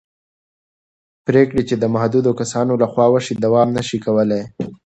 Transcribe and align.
پرېکړې 1.27 1.61
چې 1.69 1.75
د 1.77 1.85
محدودو 1.93 2.31
کسانو 2.39 2.73
له 2.81 2.87
خوا 2.91 3.05
وشي 3.09 3.33
دوام 3.45 3.67
نه 3.77 3.83
شي 3.87 3.97
کولی 4.05 4.41